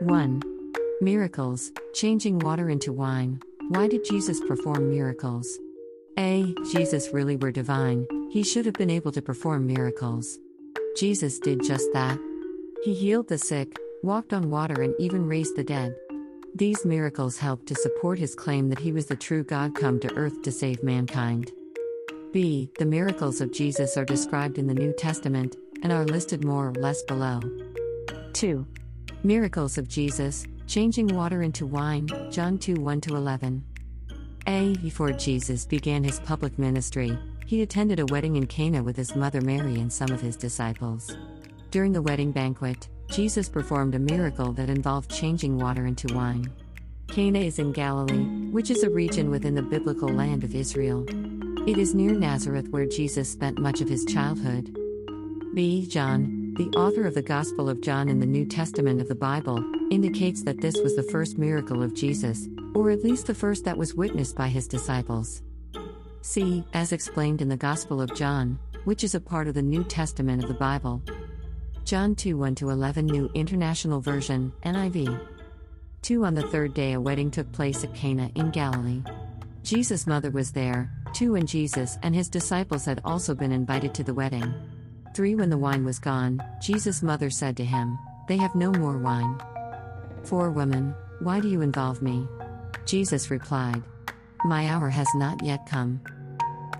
[0.00, 0.40] 1.
[1.02, 3.38] Miracles, changing water into wine.
[3.68, 5.58] Why did Jesus perform miracles?
[6.18, 6.54] A.
[6.72, 10.38] Jesus really were divine, he should have been able to perform miracles.
[10.96, 12.18] Jesus did just that.
[12.82, 15.94] He healed the sick, walked on water, and even raised the dead.
[16.54, 20.14] These miracles helped to support his claim that he was the true God come to
[20.14, 21.52] earth to save mankind.
[22.32, 22.70] B.
[22.78, 26.74] The miracles of Jesus are described in the New Testament and are listed more or
[26.74, 27.40] less below.
[28.32, 28.66] 2.
[29.22, 33.62] Miracles of Jesus, changing water into wine, John 2 1 11.
[34.46, 34.74] A.
[34.82, 39.42] Before Jesus began his public ministry, he attended a wedding in Cana with his mother
[39.42, 41.18] Mary and some of his disciples.
[41.70, 46.50] During the wedding banquet, Jesus performed a miracle that involved changing water into wine.
[47.08, 51.04] Cana is in Galilee, which is a region within the biblical land of Israel.
[51.68, 54.74] It is near Nazareth where Jesus spent much of his childhood.
[55.54, 55.86] B.
[55.86, 59.64] John, the author of the Gospel of John in the New Testament of the Bible,
[59.90, 63.78] indicates that this was the first miracle of Jesus, or at least the first that
[63.78, 65.42] was witnessed by his disciples.
[66.20, 69.82] See, As explained in the Gospel of John, which is a part of the New
[69.84, 71.02] Testament of the Bible.
[71.86, 75.18] John 2 1 11 New International Version, NIV.
[76.02, 79.02] 2 On the third day, a wedding took place at Cana in Galilee.
[79.62, 84.04] Jesus' mother was there, 2 and Jesus and his disciples had also been invited to
[84.04, 84.52] the wedding.
[85.12, 88.98] 3 When the wine was gone, Jesus' mother said to him, They have no more
[88.98, 89.40] wine.
[90.24, 92.28] 4 Woman, why do you involve me?
[92.86, 93.82] Jesus replied,
[94.44, 96.00] My hour has not yet come.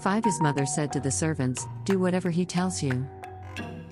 [0.00, 3.08] 5 His mother said to the servants, Do whatever he tells you.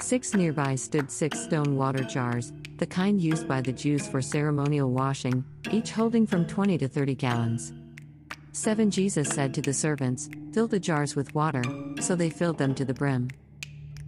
[0.01, 4.91] 6 Nearby stood six stone water jars, the kind used by the Jews for ceremonial
[4.91, 7.73] washing, each holding from 20 to 30 gallons.
[8.53, 11.63] 7 Jesus said to the servants, Fill the jars with water,
[12.01, 13.29] so they filled them to the brim.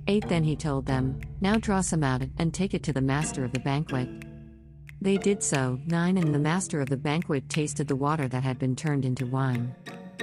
[0.09, 3.45] 8 Then he told them, Now draw some out and take it to the master
[3.45, 4.09] of the banquet.
[5.03, 5.78] They did so.
[5.87, 9.27] 9 And the master of the banquet tasted the water that had been turned into
[9.27, 9.75] wine.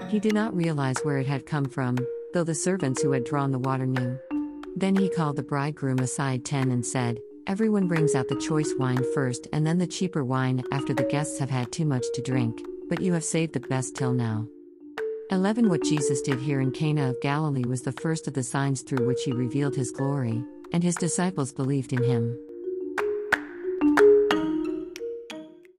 [0.09, 1.97] He did not realize where it had come from,
[2.33, 4.19] though the servants who had drawn the water knew.
[4.75, 9.05] Then he called the bridegroom aside 10 and said, Everyone brings out the choice wine
[9.13, 12.59] first and then the cheaper wine after the guests have had too much to drink,
[12.89, 14.47] but you have saved the best till now.
[15.31, 18.83] 11 What Jesus did here in Cana of Galilee was the first of the signs
[18.83, 22.37] through which he revealed his glory, and his disciples believed in him.